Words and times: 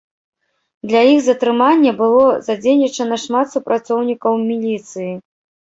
Для 0.91 1.01
іх 1.09 1.19
затрымання 1.25 1.91
было 2.01 2.23
задзейнічана 2.47 3.21
шмат 3.27 3.55
супрацоўнікаў 3.55 4.33
міліцыі. 4.49 5.11